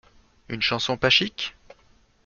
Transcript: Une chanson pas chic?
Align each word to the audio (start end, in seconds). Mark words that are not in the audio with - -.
Une 0.49 0.63
chanson 0.63 0.97
pas 0.97 1.11
chic? 1.11 1.53